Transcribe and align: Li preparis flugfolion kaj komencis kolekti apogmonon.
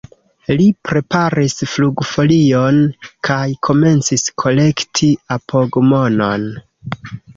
Li 0.59 0.63
preparis 0.87 1.55
flugfolion 1.73 2.79
kaj 3.29 3.43
komencis 3.69 4.25
kolekti 4.45 5.11
apogmonon. 5.37 6.49